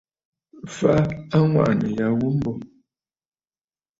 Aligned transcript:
Fa 0.75 0.93
aŋwàʼànə̀ 1.37 1.89
ya 1.97 2.07
ghu 2.17 2.27
mbô. 2.37 2.51